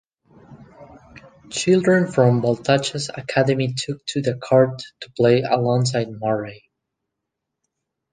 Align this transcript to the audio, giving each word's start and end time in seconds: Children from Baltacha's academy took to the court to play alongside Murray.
Children 1.51 2.11
from 2.11 2.41
Baltacha's 2.41 3.11
academy 3.15 3.75
took 3.77 4.03
to 4.07 4.21
the 4.23 4.33
court 4.35 4.81
to 5.01 5.11
play 5.11 5.43
alongside 5.43 6.07
Murray. 6.09 6.71